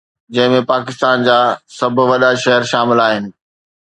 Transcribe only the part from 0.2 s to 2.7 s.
جنهن ۾ پاڪستان جا سڀ وڏا شهر